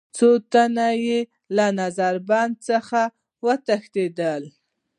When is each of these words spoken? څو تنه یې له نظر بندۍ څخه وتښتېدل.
څو 0.15 0.29
تنه 0.51 0.87
یې 1.05 1.19
له 1.57 1.65
نظر 1.79 2.13
بندۍ 2.29 2.57
څخه 2.67 3.01
وتښتېدل. 3.45 4.43